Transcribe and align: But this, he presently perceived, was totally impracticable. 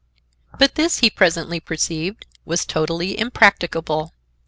But 0.57 0.73
this, 0.73 0.97
he 0.97 1.11
presently 1.11 1.59
perceived, 1.59 2.25
was 2.43 2.65
totally 2.65 3.19
impracticable. 3.19 4.13